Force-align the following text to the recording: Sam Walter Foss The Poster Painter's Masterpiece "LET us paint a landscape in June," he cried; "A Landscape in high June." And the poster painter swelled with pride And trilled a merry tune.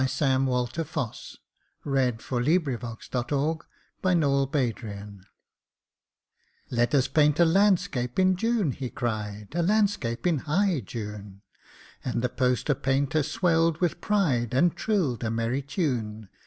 Sam 0.07 0.47
Walter 0.47 0.83
Foss 0.83 1.37
The 1.85 1.89
Poster 2.17 2.41
Painter's 2.41 2.81
Masterpiece 2.81 3.67
"LET 6.71 6.95
us 6.95 7.07
paint 7.07 7.39
a 7.39 7.45
landscape 7.45 8.17
in 8.17 8.35
June," 8.35 8.71
he 8.71 8.89
cried; 8.89 9.49
"A 9.53 9.61
Landscape 9.61 10.25
in 10.25 10.39
high 10.39 10.79
June." 10.79 11.43
And 12.03 12.23
the 12.23 12.29
poster 12.29 12.73
painter 12.73 13.21
swelled 13.21 13.77
with 13.79 14.01
pride 14.01 14.55
And 14.55 14.75
trilled 14.75 15.23
a 15.23 15.29
merry 15.29 15.61
tune. 15.61 16.29